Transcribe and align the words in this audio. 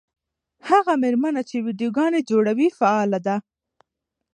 هغه 0.69 0.93
مېرمنه 1.03 1.41
چې 1.49 1.55
ویډیوګانې 1.65 2.21
جوړوي 2.29 2.67
فعاله 2.77 3.19
ده. 3.27 3.35